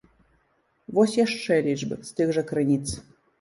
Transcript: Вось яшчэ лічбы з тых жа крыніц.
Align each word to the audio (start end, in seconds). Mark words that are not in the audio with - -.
Вось 0.99 1.17
яшчэ 1.25 1.59
лічбы 1.67 1.99
з 2.09 2.17
тых 2.21 2.33
жа 2.39 2.43
крыніц. 2.49 2.83